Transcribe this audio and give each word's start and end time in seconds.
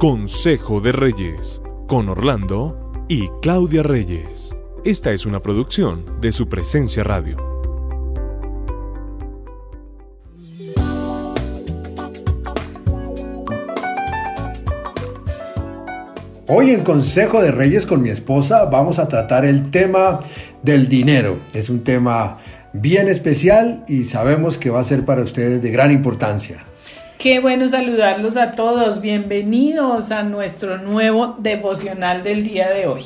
Consejo 0.00 0.80
de 0.80 0.92
Reyes, 0.92 1.60
con 1.86 2.08
Orlando 2.08 2.90
y 3.06 3.28
Claudia 3.42 3.82
Reyes. 3.82 4.56
Esta 4.82 5.12
es 5.12 5.26
una 5.26 5.42
producción 5.42 6.06
de 6.22 6.32
su 6.32 6.48
presencia 6.48 7.04
radio. 7.04 7.36
Hoy 16.48 16.70
en 16.70 16.82
Consejo 16.82 17.42
de 17.42 17.50
Reyes 17.50 17.84
con 17.84 18.00
mi 18.00 18.08
esposa 18.08 18.64
vamos 18.70 18.98
a 18.98 19.06
tratar 19.06 19.44
el 19.44 19.70
tema 19.70 20.20
del 20.62 20.88
dinero. 20.88 21.36
Es 21.52 21.68
un 21.68 21.84
tema 21.84 22.38
bien 22.72 23.06
especial 23.08 23.84
y 23.86 24.04
sabemos 24.04 24.56
que 24.56 24.70
va 24.70 24.80
a 24.80 24.84
ser 24.84 25.04
para 25.04 25.20
ustedes 25.20 25.60
de 25.60 25.70
gran 25.70 25.90
importancia. 25.90 26.64
Qué 27.20 27.38
bueno 27.38 27.68
saludarlos 27.68 28.38
a 28.38 28.52
todos. 28.52 29.02
Bienvenidos 29.02 30.10
a 30.10 30.22
nuestro 30.22 30.78
nuevo 30.78 31.36
devocional 31.38 32.22
del 32.22 32.44
día 32.44 32.70
de 32.70 32.86
hoy. 32.86 33.02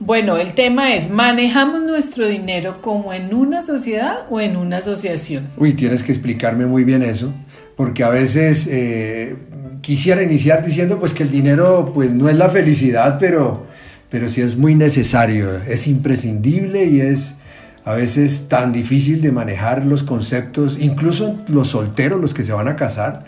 Bueno, 0.00 0.38
el 0.38 0.54
tema 0.54 0.96
es, 0.96 1.08
¿manejamos 1.08 1.82
nuestro 1.82 2.26
dinero 2.26 2.82
como 2.82 3.12
en 3.12 3.32
una 3.32 3.62
sociedad 3.62 4.26
o 4.28 4.40
en 4.40 4.56
una 4.56 4.78
asociación? 4.78 5.50
Uy, 5.56 5.74
tienes 5.74 6.02
que 6.02 6.10
explicarme 6.10 6.66
muy 6.66 6.82
bien 6.82 7.04
eso, 7.04 7.32
porque 7.76 8.02
a 8.02 8.08
veces 8.08 8.66
eh, 8.72 9.36
quisiera 9.82 10.20
iniciar 10.20 10.66
diciendo 10.66 10.98
pues 10.98 11.14
que 11.14 11.22
el 11.22 11.30
dinero 11.30 11.92
pues 11.94 12.10
no 12.10 12.28
es 12.28 12.36
la 12.36 12.48
felicidad, 12.48 13.18
pero, 13.20 13.68
pero 14.10 14.28
sí 14.28 14.40
es 14.40 14.56
muy 14.56 14.74
necesario, 14.74 15.62
es 15.62 15.86
imprescindible 15.86 16.86
y 16.86 17.02
es 17.02 17.36
a 17.88 17.94
veces 17.94 18.48
tan 18.48 18.70
difícil 18.70 19.22
de 19.22 19.32
manejar 19.32 19.86
los 19.86 20.02
conceptos, 20.02 20.76
incluso 20.78 21.38
los 21.48 21.68
solteros, 21.68 22.20
los 22.20 22.34
que 22.34 22.42
se 22.42 22.52
van 22.52 22.68
a 22.68 22.76
casar, 22.76 23.24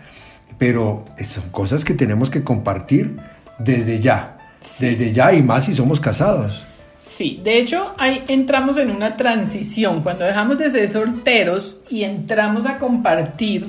pero 0.59 1.07
son 1.27 1.49
cosas 1.49 1.83
que 1.83 1.95
tenemos 1.95 2.29
que 2.29 2.43
compartir 2.43 3.17
desde 3.59 4.01
ya, 4.01 4.37
desde 4.79 5.13
ya 5.15 5.33
y 5.33 5.43
más 5.43 5.65
si 5.65 5.75
somos 5.75 5.99
casados. 5.99 6.67
Sí, 6.99 7.41
de 7.43 7.59
hecho 7.59 7.95
ahí 7.97 8.23
entramos 8.29 8.77
en 8.77 8.91
una 8.91 9.17
transición, 9.17 10.03
cuando 10.03 10.27
dejamos 10.27 10.59
de 10.59 10.71
ser 10.71 10.91
solteros 10.91 11.79
y 11.89 12.05
entramos 12.05 12.67
a 12.67 12.77
compartir 12.77 13.65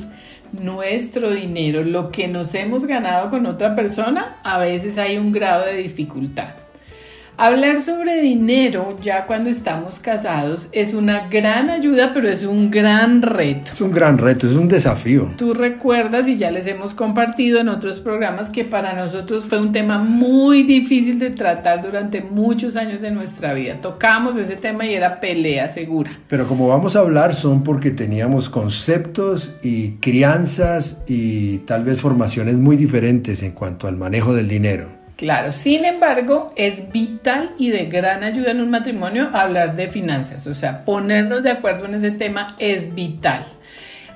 nuestro 0.51 1.31
dinero, 1.31 1.85
lo 1.85 2.11
que 2.11 2.27
nos 2.27 2.53
hemos 2.53 2.85
ganado 2.85 3.29
con 3.29 3.45
otra 3.45 3.77
persona, 3.77 4.41
a 4.43 4.57
veces 4.57 4.97
hay 4.97 5.17
un 5.17 5.31
grado 5.31 5.65
de 5.65 5.77
dificultad. 5.77 6.49
Hablar 7.37 7.81
sobre 7.81 8.21
dinero 8.21 8.95
ya 9.01 9.25
cuando 9.25 9.49
estamos 9.49 9.99
casados 9.99 10.69
es 10.73 10.93
una 10.93 11.27
gran 11.27 11.69
ayuda, 11.69 12.13
pero 12.13 12.29
es 12.29 12.43
un 12.43 12.69
gran 12.69 13.21
reto. 13.21 13.71
Es 13.73 13.81
un 13.81 13.91
gran 13.91 14.17
reto, 14.17 14.45
es 14.45 14.53
un 14.53 14.67
desafío. 14.67 15.31
Tú 15.37 15.53
recuerdas 15.53 16.27
y 16.27 16.37
ya 16.37 16.51
les 16.51 16.67
hemos 16.67 16.93
compartido 16.93 17.59
en 17.59 17.69
otros 17.69 17.99
programas 17.99 18.49
que 18.49 18.63
para 18.63 18.93
nosotros 18.93 19.45
fue 19.45 19.59
un 19.59 19.71
tema 19.71 19.97
muy 19.97 20.63
difícil 20.63 21.17
de 21.17 21.31
tratar 21.31 21.81
durante 21.81 22.21
muchos 22.21 22.75
años 22.75 23.01
de 23.01 23.11
nuestra 23.11 23.53
vida. 23.53 23.81
Tocamos 23.81 24.35
ese 24.37 24.55
tema 24.55 24.85
y 24.85 24.93
era 24.93 25.19
pelea 25.19 25.69
segura. 25.69 26.19
Pero 26.27 26.47
como 26.47 26.67
vamos 26.67 26.95
a 26.95 26.99
hablar 26.99 27.33
son 27.33 27.63
porque 27.63 27.91
teníamos 27.91 28.49
conceptos 28.49 29.51
y 29.63 29.93
crianzas 29.93 31.01
y 31.07 31.59
tal 31.59 31.85
vez 31.85 31.99
formaciones 31.99 32.55
muy 32.55 32.77
diferentes 32.77 33.41
en 33.41 33.53
cuanto 33.53 33.87
al 33.87 33.97
manejo 33.97 34.35
del 34.35 34.47
dinero. 34.47 35.00
Claro, 35.21 35.51
sin 35.51 35.85
embargo, 35.85 36.51
es 36.55 36.91
vital 36.91 37.51
y 37.59 37.69
de 37.69 37.85
gran 37.85 38.23
ayuda 38.23 38.49
en 38.49 38.59
un 38.59 38.71
matrimonio 38.71 39.29
hablar 39.31 39.75
de 39.75 39.87
finanzas, 39.87 40.47
o 40.47 40.55
sea, 40.55 40.83
ponernos 40.83 41.43
de 41.43 41.51
acuerdo 41.51 41.85
en 41.85 41.93
ese 41.93 42.09
tema 42.09 42.55
es 42.57 42.95
vital. 42.95 43.45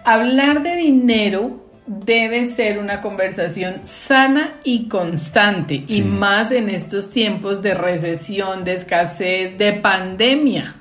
Hablar 0.04 0.64
de 0.64 0.76
dinero 0.76 1.64
debe 1.86 2.48
ser 2.48 2.80
una 2.80 3.02
conversación 3.02 3.82
sana 3.84 4.56
y 4.64 4.88
constante, 4.88 5.84
y 5.88 6.02
más 6.02 6.50
en 6.50 6.70
estos 6.70 7.12
tiempos 7.12 7.62
de 7.62 7.76
recesión, 7.76 8.64
de 8.64 8.74
escasez, 8.74 9.60
de 9.60 9.74
pandemia. 9.74 10.74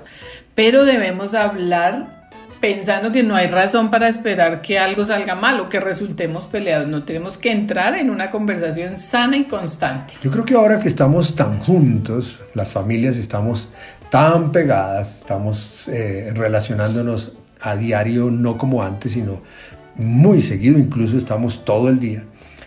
Pero 0.55 0.85
debemos 0.85 1.35
hablar 1.35 2.14
pensando 2.59 3.11
que 3.11 3.23
no 3.23 3.35
hay 3.35 3.47
razón 3.47 3.91
para 3.91 4.07
esperar 4.07 4.61
que 4.61 4.79
algo 4.79 5.05
salga 5.05 5.35
mal 5.35 5.59
o 5.59 5.69
que 5.69 5.79
resultemos 5.79 6.47
peleados. 6.47 6.87
No 6.87 7.03
tenemos 7.03 7.37
que 7.37 7.51
entrar 7.51 7.95
en 7.95 8.09
una 8.09 8.31
conversación 8.31 8.99
sana 8.99 9.37
y 9.37 9.43
constante. 9.43 10.15
Yo 10.23 10.31
creo 10.31 10.45
que 10.45 10.55
ahora 10.55 10.79
que 10.79 10.87
estamos 10.87 11.35
tan 11.35 11.59
juntos, 11.59 12.39
las 12.53 12.69
familias 12.69 13.17
estamos 13.17 13.69
tan 14.09 14.51
pegadas, 14.51 15.19
estamos 15.19 15.87
eh, 15.89 16.31
relacionándonos 16.33 17.33
a 17.61 17.75
diario, 17.75 18.31
no 18.31 18.57
como 18.57 18.83
antes, 18.83 19.13
sino 19.13 19.41
muy 19.95 20.41
seguido, 20.41 20.77
incluso 20.77 21.17
estamos 21.17 21.65
todo 21.65 21.89
el 21.89 21.99
día, 21.99 22.25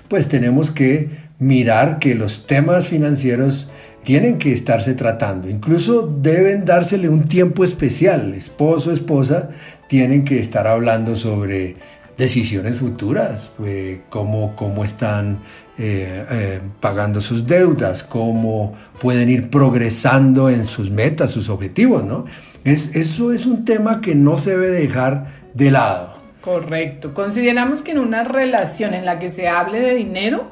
pues 0.09 0.29
tenemos 0.29 0.71
que 0.71 1.29
mirar 1.39 1.99
que 1.99 2.15
los 2.15 2.47
temas 2.47 2.89
financieros 2.89 3.69
tienen 4.05 4.39
que 4.39 4.53
estarse 4.53 4.95
tratando. 4.95 5.49
Incluso 5.51 6.03
deben 6.03 6.65
dársele 6.65 7.09
un 7.09 7.29
tiempo 7.29 7.65
especial. 7.65 8.33
Esposo, 8.35 8.91
esposa, 8.91 9.51
tienen 9.89 10.25
que 10.25 10.39
estar 10.39 10.67
hablando 10.67 11.17
sobre 11.17 11.77
decisiones 12.17 12.77
futuras, 12.77 13.51
pues, 13.57 13.99
cómo, 14.11 14.55
cómo 14.55 14.85
están 14.85 15.39
eh, 15.79 16.25
eh, 16.31 16.61
pagando 16.81 17.21
sus 17.21 17.47
deudas, 17.47 18.03
cómo 18.03 18.75
pueden 19.01 19.29
ir 19.29 19.49
progresando 19.49 20.51
en 20.51 20.67
sus 20.67 20.91
metas, 20.91 21.31
sus 21.31 21.49
objetivos, 21.49 22.05
¿no? 22.05 22.25
Es, 22.65 22.95
eso 22.97 23.33
es 23.33 23.47
un 23.47 23.65
tema 23.65 24.01
que 24.01 24.15
no 24.15 24.37
se 24.37 24.51
debe 24.51 24.69
dejar 24.69 25.33
de 25.55 25.71
lado. 25.71 26.19
Correcto. 26.41 27.15
Consideramos 27.15 27.83
que 27.83 27.93
en 27.93 27.99
una 27.99 28.25
relación 28.25 28.95
en 28.95 29.05
la 29.05 29.19
que 29.19 29.31
se 29.31 29.49
hable 29.49 29.81
de 29.81 29.95
dinero, 29.95 30.51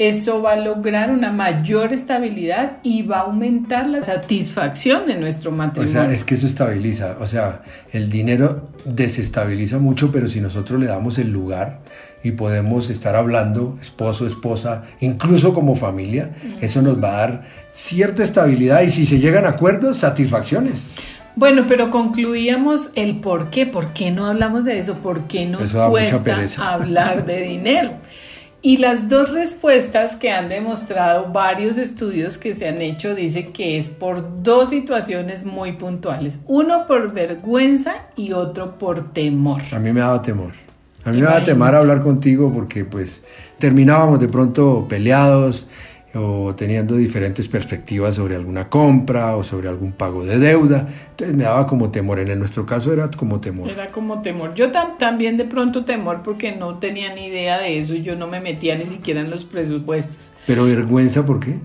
eso 0.00 0.40
va 0.40 0.52
a 0.52 0.56
lograr 0.56 1.10
una 1.10 1.30
mayor 1.30 1.92
estabilidad 1.92 2.78
y 2.82 3.02
va 3.02 3.18
a 3.18 3.20
aumentar 3.24 3.86
la 3.86 4.02
satisfacción 4.02 5.06
de 5.06 5.16
nuestro 5.16 5.52
matrimonio. 5.52 6.00
O 6.00 6.04
sea, 6.04 6.10
es 6.10 6.24
que 6.24 6.36
eso 6.36 6.46
estabiliza, 6.46 7.18
o 7.20 7.26
sea, 7.26 7.60
el 7.92 8.08
dinero 8.08 8.70
desestabiliza 8.86 9.78
mucho, 9.78 10.10
pero 10.10 10.26
si 10.26 10.40
nosotros 10.40 10.80
le 10.80 10.86
damos 10.86 11.18
el 11.18 11.30
lugar 11.30 11.80
y 12.24 12.32
podemos 12.32 12.88
estar 12.88 13.14
hablando, 13.14 13.76
esposo, 13.78 14.26
esposa, 14.26 14.84
incluso 15.00 15.52
como 15.52 15.76
familia, 15.76 16.30
eso 16.62 16.80
nos 16.80 16.96
va 16.96 17.08
a 17.10 17.16
dar 17.16 17.42
cierta 17.70 18.22
estabilidad 18.22 18.80
y 18.80 18.88
si 18.88 19.04
se 19.04 19.18
llegan 19.18 19.44
a 19.44 19.50
acuerdos, 19.50 19.98
satisfacciones. 19.98 20.80
Bueno, 21.36 21.66
pero 21.68 21.90
concluíamos 21.90 22.88
el 22.94 23.20
por 23.20 23.50
qué, 23.50 23.66
por 23.66 23.92
qué 23.92 24.10
no 24.12 24.24
hablamos 24.24 24.64
de 24.64 24.78
eso, 24.78 24.94
por 24.94 25.24
qué 25.24 25.44
nos 25.44 25.74
cuesta 25.74 26.72
hablar 26.72 27.26
de 27.26 27.40
dinero. 27.46 27.92
Y 28.62 28.76
las 28.76 29.08
dos 29.08 29.32
respuestas 29.32 30.16
que 30.16 30.30
han 30.30 30.50
demostrado 30.50 31.32
varios 31.32 31.78
estudios 31.78 32.36
que 32.36 32.54
se 32.54 32.68
han 32.68 32.82
hecho 32.82 33.14
dice 33.14 33.46
que 33.46 33.78
es 33.78 33.88
por 33.88 34.42
dos 34.42 34.68
situaciones 34.68 35.44
muy 35.44 35.72
puntuales. 35.72 36.40
Uno 36.46 36.86
por 36.86 37.12
vergüenza 37.12 37.94
y 38.16 38.32
otro 38.32 38.76
por 38.78 39.14
temor. 39.14 39.62
A 39.72 39.78
mí 39.78 39.92
me 39.92 40.00
daba 40.00 40.20
temor. 40.20 40.52
A 41.04 41.10
mí 41.10 41.20
me 41.20 41.26
daba 41.26 41.42
temor 41.42 41.74
hablar 41.74 42.02
contigo 42.02 42.52
porque 42.52 42.84
pues 42.84 43.22
terminábamos 43.58 44.20
de 44.20 44.28
pronto 44.28 44.86
peleados 44.86 45.66
o 46.14 46.54
teniendo 46.56 46.96
diferentes 46.96 47.46
perspectivas 47.46 48.16
sobre 48.16 48.34
alguna 48.34 48.68
compra 48.68 49.36
o 49.36 49.44
sobre 49.44 49.68
algún 49.68 49.92
pago 49.92 50.24
de 50.24 50.38
deuda. 50.38 50.88
Entonces 51.10 51.36
me 51.36 51.44
daba 51.44 51.66
como 51.66 51.90
temor, 51.90 52.18
en 52.18 52.38
nuestro 52.38 52.66
caso 52.66 52.92
era 52.92 53.10
como 53.10 53.40
temor. 53.40 53.70
Era 53.70 53.88
como 53.88 54.20
temor. 54.22 54.54
Yo 54.54 54.70
también 54.98 55.36
de 55.36 55.44
pronto 55.44 55.84
temor 55.84 56.22
porque 56.22 56.52
no 56.52 56.78
tenía 56.78 57.14
ni 57.14 57.26
idea 57.26 57.58
de 57.58 57.78
eso 57.78 57.94
y 57.94 58.02
yo 58.02 58.16
no 58.16 58.26
me 58.26 58.40
metía 58.40 58.76
ni 58.76 58.86
siquiera 58.86 59.20
en 59.20 59.30
los 59.30 59.44
presupuestos. 59.44 60.32
Pero 60.46 60.64
vergüenza, 60.64 61.24
¿por 61.24 61.40
qué? 61.40 61.58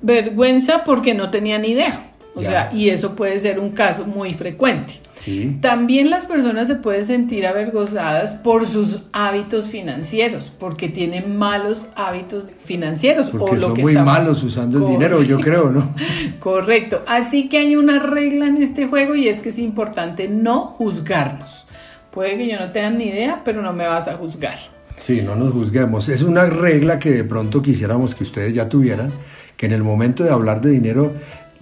Vergüenza 0.00 0.82
porque 0.84 1.14
no 1.14 1.30
tenía 1.30 1.58
ni 1.58 1.68
idea. 1.68 2.11
O 2.34 2.40
sea, 2.40 2.70
y 2.72 2.88
eso 2.88 3.14
puede 3.14 3.38
ser 3.38 3.58
un 3.58 3.70
caso 3.70 4.06
muy 4.06 4.32
frecuente. 4.32 4.94
Sí. 5.14 5.58
También 5.60 6.08
las 6.08 6.24
personas 6.24 6.66
se 6.66 6.76
pueden 6.76 7.06
sentir 7.06 7.46
avergonzadas 7.46 8.34
por 8.34 8.66
sus 8.66 9.00
hábitos 9.12 9.66
financieros, 9.66 10.50
porque 10.58 10.88
tienen 10.88 11.36
malos 11.36 11.88
hábitos 11.94 12.44
financieros. 12.64 13.30
Porque 13.30 13.44
o 13.44 13.54
lo 13.54 13.68
son 13.68 13.80
muy 13.82 13.94
malos 13.96 14.42
usando 14.42 14.78
el 14.78 14.92
dinero, 14.92 15.22
yo 15.22 15.40
creo, 15.40 15.70
¿no? 15.70 15.94
Correcto. 16.40 17.02
Así 17.06 17.50
que 17.50 17.58
hay 17.58 17.76
una 17.76 17.98
regla 17.98 18.46
en 18.46 18.62
este 18.62 18.86
juego 18.86 19.14
y 19.14 19.28
es 19.28 19.40
que 19.40 19.50
es 19.50 19.58
importante 19.58 20.28
no 20.28 20.68
juzgarnos. 20.68 21.66
Puede 22.10 22.38
que 22.38 22.48
yo 22.48 22.58
no 22.58 22.72
tenga 22.72 22.90
ni 22.90 23.04
idea, 23.04 23.42
pero 23.44 23.60
no 23.60 23.74
me 23.74 23.86
vas 23.86 24.08
a 24.08 24.14
juzgar. 24.14 24.56
Sí, 24.98 25.20
no 25.20 25.34
nos 25.34 25.52
juzguemos. 25.52 26.08
Es 26.08 26.22
una 26.22 26.46
regla 26.46 26.98
que 26.98 27.10
de 27.10 27.24
pronto 27.24 27.60
quisiéramos 27.60 28.14
que 28.14 28.24
ustedes 28.24 28.54
ya 28.54 28.68
tuvieran, 28.68 29.10
que 29.56 29.66
en 29.66 29.72
el 29.72 29.82
momento 29.82 30.24
de 30.24 30.30
hablar 30.30 30.60
de 30.60 30.70
dinero 30.70 31.12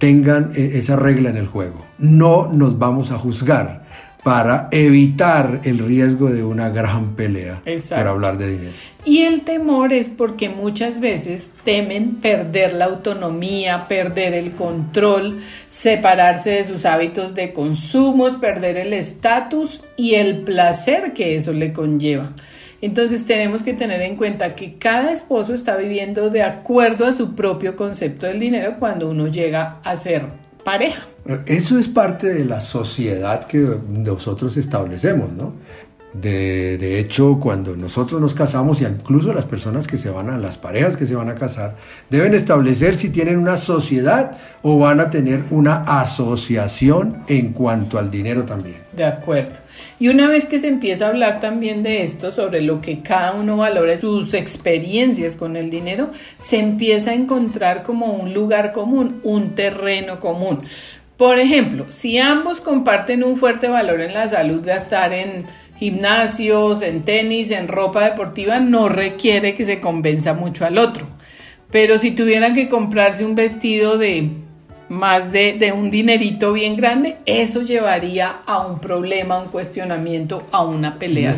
tengan 0.01 0.51
eh, 0.55 0.71
esa 0.73 0.95
regla 0.95 1.29
en 1.29 1.37
el 1.37 1.45
juego. 1.45 1.85
No 1.99 2.51
nos 2.51 2.79
vamos 2.79 3.11
a 3.11 3.19
juzgar 3.19 3.83
para 4.23 4.67
evitar 4.71 5.61
el 5.63 5.77
riesgo 5.77 6.29
de 6.29 6.43
una 6.43 6.69
gran 6.69 7.15
pelea 7.15 7.61
para 7.89 8.09
hablar 8.09 8.37
de 8.37 8.49
dinero. 8.51 8.73
Y 9.05 9.21
el 9.21 9.41
temor 9.41 9.93
es 9.93 10.09
porque 10.09 10.49
muchas 10.49 10.99
veces 10.99 11.51
temen 11.63 12.15
perder 12.15 12.73
la 12.73 12.85
autonomía, 12.85 13.87
perder 13.87 14.33
el 14.33 14.51
control, 14.53 15.39
separarse 15.67 16.49
de 16.49 16.67
sus 16.67 16.85
hábitos 16.85 17.33
de 17.35 17.53
consumos, 17.53 18.37
perder 18.37 18.77
el 18.77 18.93
estatus 18.93 19.83
y 19.97 20.15
el 20.15 20.41
placer 20.41 21.13
que 21.13 21.35
eso 21.35 21.53
le 21.53 21.73
conlleva. 21.73 22.31
Entonces 22.81 23.25
tenemos 23.25 23.63
que 23.63 23.73
tener 23.73 24.01
en 24.01 24.15
cuenta 24.15 24.55
que 24.55 24.75
cada 24.75 25.11
esposo 25.11 25.53
está 25.53 25.77
viviendo 25.77 26.29
de 26.29 26.41
acuerdo 26.41 27.05
a 27.05 27.13
su 27.13 27.35
propio 27.35 27.75
concepto 27.75 28.25
del 28.25 28.39
dinero 28.39 28.77
cuando 28.79 29.09
uno 29.09 29.27
llega 29.27 29.79
a 29.83 29.95
ser 29.95 30.25
pareja. 30.63 31.07
Eso 31.45 31.77
es 31.77 31.87
parte 31.87 32.33
de 32.33 32.45
la 32.45 32.59
sociedad 32.59 33.45
que 33.45 33.77
nosotros 33.87 34.57
establecemos, 34.57 35.31
¿no? 35.31 35.53
De, 36.13 36.99
hecho, 36.99 37.39
cuando 37.39 37.77
nosotros 37.77 38.19
nos 38.19 38.33
casamos, 38.33 38.81
y 38.81 38.85
incluso 38.85 39.33
las 39.33 39.45
personas 39.45 39.87
que 39.87 39.95
se 39.95 40.09
van 40.09 40.29
a, 40.29 40.37
las 40.37 40.57
parejas 40.57 40.97
que 40.97 41.05
se 41.05 41.15
van 41.15 41.29
a 41.29 41.35
casar, 41.35 41.75
deben 42.09 42.33
establecer 42.33 42.95
si 42.95 43.09
tienen 43.09 43.37
una 43.37 43.57
sociedad 43.57 44.37
o 44.61 44.77
van 44.77 44.99
a 44.99 45.09
tener 45.09 45.45
una 45.51 45.83
asociación 45.85 47.23
en 47.29 47.53
cuanto 47.53 47.97
al 47.97 48.11
dinero 48.11 48.43
también. 48.43 48.75
De 48.91 49.05
acuerdo. 49.05 49.55
Y 49.99 50.09
una 50.09 50.27
vez 50.27 50.45
que 50.45 50.59
se 50.59 50.67
empieza 50.67 51.05
a 51.05 51.09
hablar 51.09 51.39
también 51.39 51.81
de 51.81 52.03
esto, 52.03 52.33
sobre 52.33 52.61
lo 52.61 52.81
que 52.81 53.01
cada 53.01 53.33
uno 53.33 53.55
valora, 53.55 53.97
sus 53.97 54.33
experiencias 54.33 55.37
con 55.37 55.55
el 55.55 55.69
dinero, 55.69 56.09
se 56.37 56.59
empieza 56.59 57.11
a 57.11 57.13
encontrar 57.13 57.83
como 57.83 58.07
un 58.07 58.33
lugar 58.33 58.73
común, 58.73 59.21
un 59.23 59.55
terreno 59.55 60.19
común. 60.19 60.59
Por 61.15 61.39
ejemplo, 61.39 61.85
si 61.89 62.17
ambos 62.17 62.59
comparten 62.59 63.23
un 63.23 63.37
fuerte 63.37 63.67
valor 63.69 64.01
en 64.01 64.13
la 64.13 64.27
salud, 64.27 64.61
gastar 64.65 65.13
en 65.13 65.45
gimnasios, 65.81 66.83
en 66.83 67.01
tenis, 67.01 67.49
en 67.49 67.67
ropa 67.67 68.05
deportiva, 68.05 68.59
no 68.59 68.87
requiere 68.87 69.55
que 69.55 69.65
se 69.65 69.81
convenza 69.81 70.35
mucho 70.35 70.63
al 70.63 70.77
otro. 70.77 71.07
Pero 71.71 71.97
si 71.97 72.11
tuvieran 72.11 72.53
que 72.53 72.69
comprarse 72.69 73.25
un 73.25 73.33
vestido 73.33 73.97
de 73.97 74.29
más 74.89 75.31
de, 75.31 75.73
un 75.75 75.89
dinerito 75.89 76.53
bien 76.53 76.75
grande, 76.75 77.17
eso 77.25 77.63
llevaría 77.63 78.41
a 78.45 78.63
un 78.67 78.79
problema, 78.79 79.37
a 79.37 79.39
un 79.41 79.49
cuestionamiento, 79.49 80.43
a 80.51 80.63
una 80.63 80.99
pelea. 80.99 81.33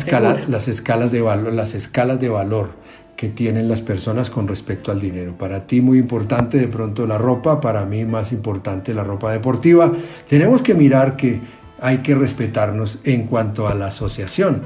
las 0.46 0.68
escalas 0.68 1.10
de 1.10 1.22
valor, 1.22 1.54
las 1.54 1.72
escalas 1.72 2.20
de 2.20 2.28
valor 2.28 2.72
que 3.16 3.30
tienen 3.30 3.66
las 3.66 3.80
personas 3.80 4.28
con 4.28 4.46
respecto 4.46 4.92
al 4.92 5.00
dinero. 5.00 5.38
Para 5.38 5.66
ti 5.66 5.80
muy 5.80 5.96
importante 5.96 6.58
de 6.58 6.68
pronto 6.68 7.06
la 7.06 7.16
ropa, 7.16 7.62
para 7.62 7.86
mí 7.86 8.04
más 8.04 8.30
importante 8.32 8.92
la 8.92 9.04
ropa 9.04 9.32
deportiva. 9.32 9.90
Tenemos 10.28 10.60
que 10.60 10.74
mirar 10.74 11.16
que 11.16 11.40
hay 11.80 11.98
que 11.98 12.14
respetarnos 12.14 12.98
en 13.04 13.26
cuanto 13.26 13.68
a 13.68 13.74
la 13.74 13.86
asociación. 13.86 14.62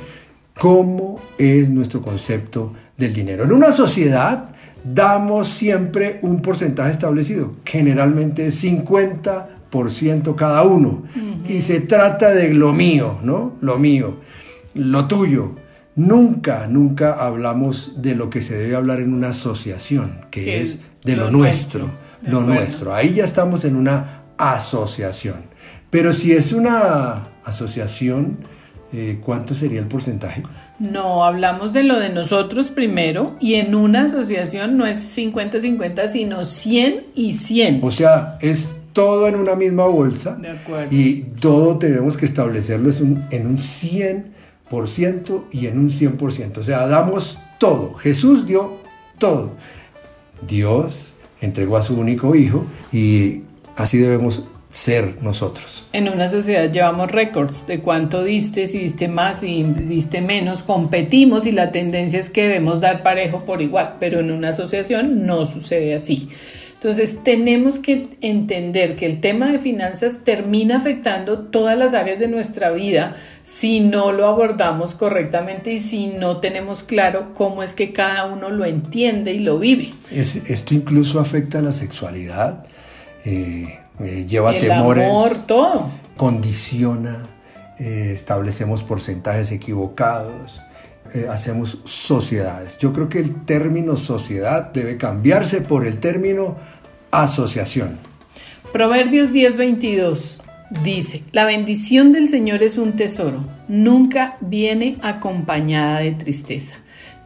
¿Cómo 0.59 1.21
es 1.39 1.71
nuestro 1.71 2.03
concepto 2.03 2.73
del 2.97 3.15
dinero? 3.15 3.45
En 3.45 3.53
una 3.53 3.73
sociedad 3.73 4.51
damos 4.85 5.49
siempre 5.49 6.19
un 6.23 6.43
porcentaje 6.43 6.91
establecido, 6.91 7.55
generalmente 7.65 8.47
es 8.47 8.63
50% 8.65 10.35
cada 10.35 10.63
uno. 10.63 11.05
Y 11.47 11.63
se 11.63 11.81
trata 11.81 12.31
de 12.31 12.53
lo 12.55 12.73
mío, 12.73 13.19
¿no? 13.23 13.57
Lo 13.61 13.79
mío, 13.79 14.17
lo 14.75 15.07
tuyo. 15.07 15.57
Nunca, 15.97 16.69
nunca 16.69 17.15
hablamos 17.15 17.95
de 17.97 18.15
lo 18.15 18.31
que 18.31 18.41
se 18.41 18.57
debe 18.57 18.77
hablar 18.77 19.01
en 19.01 19.13
una 19.13 19.29
asociación, 19.29 20.21
que 20.31 20.61
es 20.61 20.81
de 21.05 21.17
lo, 21.17 21.31
nuestro, 21.31 21.91
lo 22.23 22.43
nuestro. 22.43 22.95
Ahí 22.95 23.15
ya 23.15 23.25
estamos 23.25 23.65
en 23.65 23.75
una 23.75 24.23
asociación. 24.39 25.49
Pero 25.91 26.13
si 26.13 26.33
es 26.33 26.53
una 26.53 27.25
asociación, 27.45 28.39
eh, 28.93 29.21
¿cuánto 29.23 29.55
sería 29.55 29.81
el 29.81 29.87
porcentaje? 29.87 30.43
No, 30.79 31.25
hablamos 31.25 31.73
de 31.73 31.83
lo 31.83 31.99
de 31.99 32.11
nosotros 32.11 32.69
primero 32.69 33.37
y 33.41 33.55
en 33.55 33.75
una 33.75 34.05
asociación 34.05 34.77
no 34.77 34.87
es 34.87 35.17
50-50, 35.17 36.09
sino 36.09 36.45
100 36.45 37.07
y 37.15 37.35
100. 37.35 37.81
O 37.83 37.91
sea, 37.91 38.39
es 38.41 38.69
todo 38.93 39.29
en 39.29 39.37
una 39.37 39.55
misma 39.55 39.87
bolsa. 39.87 40.35
De 40.37 40.51
acuerdo. 40.51 40.95
Y 40.95 41.27
todo 41.41 41.79
tenemos 41.79 42.17
que 42.17 42.25
establecerlo 42.27 42.91
en 43.31 43.47
un 43.47 43.59
100% 43.59 45.45
y 45.53 45.67
en 45.67 45.79
un 45.79 45.91
100%. 45.91 46.59
O 46.59 46.63
sea, 46.63 46.87
damos 46.87 47.39
todo. 47.59 47.95
Jesús 47.95 48.47
dio 48.47 48.79
todo. 49.19 49.53
Dios 50.47 51.15
entregó 51.41 51.77
a 51.77 51.83
su 51.83 51.99
único 51.99 52.35
hijo 52.35 52.65
y 52.93 53.43
así 53.77 53.99
debemos 53.99 54.45
ser 54.71 55.17
nosotros. 55.23 55.87
En 55.93 56.09
una 56.09 56.29
sociedad 56.29 56.71
llevamos 56.71 57.11
récords 57.11 57.67
de 57.67 57.81
cuánto 57.81 58.23
diste, 58.23 58.67
si 58.69 58.79
diste 58.79 59.09
más, 59.09 59.41
si 59.41 59.63
diste 59.63 60.21
menos, 60.21 60.63
competimos 60.63 61.47
y 61.47 61.53
la 61.53 61.73
tendencia 61.73 62.21
es 62.21 62.31
que 62.31 62.49
debemos 62.49 62.81
dar 62.81 63.03
parejo 63.03 63.45
por 63.45 63.63
igual, 63.63 63.97
pero 63.99 64.21
en 64.21 64.31
una 64.31 64.51
asociación 64.51 65.25
no 65.27 65.47
sucede 65.47 65.95
así. 65.95 66.29
Entonces 66.75 67.25
tenemos 67.25 67.81
que 67.81 68.07
entender 68.21 68.95
que 68.95 69.07
el 69.07 69.21
tema 69.21 69.51
de 69.51 69.59
finanzas 69.59 70.19
termina 70.23 70.77
afectando 70.77 71.41
todas 71.41 71.77
las 71.77 71.93
áreas 71.93 72.21
de 72.21 72.29
nuestra 72.29 72.71
vida 72.71 73.17
si 73.43 73.81
no 73.81 74.13
lo 74.13 74.27
abordamos 74.27 74.95
correctamente 74.95 75.73
y 75.73 75.81
si 75.81 76.07
no 76.07 76.37
tenemos 76.37 76.85
claro 76.85 77.35
cómo 77.35 77.65
es 77.65 77.73
que 77.73 77.93
cada 77.93 78.27
uno 78.27 78.51
lo 78.51 78.65
entiende 78.65 79.33
y 79.33 79.41
lo 79.41 79.59
vive. 79.59 79.93
esto 80.13 80.73
incluso 80.73 81.19
afecta 81.19 81.59
a 81.59 81.63
la 81.63 81.73
sexualidad. 81.73 82.65
Eh, 83.25 83.81
eh, 84.01 84.27
lleva 84.29 84.53
temores, 84.53 85.09
todo. 85.47 85.91
condiciona, 86.17 87.25
eh, 87.79 88.11
establecemos 88.15 88.83
porcentajes 88.85 89.51
equivocados, 89.53 90.63
eh, 91.15 91.27
hacemos 91.31 91.79
sociedades. 91.85 92.79
Yo 92.79 92.93
creo 92.93 93.09
que 93.09 93.19
el 93.19 93.45
término 93.45 93.97
sociedad 93.97 94.73
debe 94.73 94.97
cambiarse 94.99 95.61
por 95.61 95.87
el 95.87 95.99
término 95.99 96.57
asociación. 97.11 97.99
Proverbios 98.73 99.33
10:22 99.33 100.41
dice, 100.85 101.23
la 101.33 101.45
bendición 101.45 102.13
del 102.13 102.29
Señor 102.29 102.63
es 102.63 102.77
un 102.77 102.93
tesoro, 102.97 103.45
nunca 103.69 104.37
viene 104.41 104.99
acompañada 105.03 106.01
de 106.01 106.13
tristeza 106.13 106.75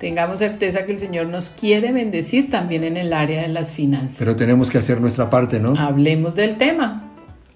tengamos 0.03 0.41
certeza 0.41 0.85
que 0.85 0.95
el 0.95 0.99
Señor 0.99 1.29
nos 1.29 1.49
quiere 1.49 1.93
bendecir 1.93 2.51
también 2.51 2.83
en 2.83 2.97
el 2.97 3.13
área 3.13 3.43
de 3.43 3.49
las 3.49 3.73
finanzas. 3.73 4.17
Pero 4.19 4.35
tenemos 4.35 4.69
que 4.69 4.79
hacer 4.79 5.01
nuestra 5.01 5.31
parte, 5.31 5.61
¿no? 5.61 5.77
Hablemos 5.79 6.35
del 6.35 6.59
tema. 6.59 7.09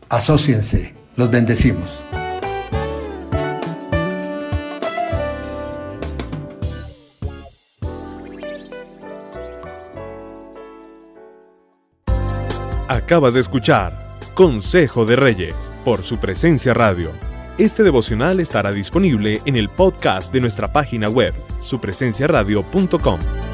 Asociense, 0.09 0.95
los 1.17 1.29
bendecimos. 1.29 2.01
Acabas 12.87 13.35
de 13.35 13.41
escuchar 13.41 13.93
Consejo 14.35 15.05
de 15.05 15.17
Reyes 15.17 15.57
por 15.85 16.05
su 16.05 16.19
presencia 16.19 16.75
radio. 16.75 17.11
Este 17.59 17.83
devocional 17.83 18.39
estará 18.39 18.71
disponible 18.71 19.41
en 19.47 19.57
el 19.57 19.69
podcast 19.69 20.33
de 20.33 20.41
nuestra 20.41 20.73
página 20.73 21.09
web 21.09 21.35
supresenciaradio.com. 21.67 23.46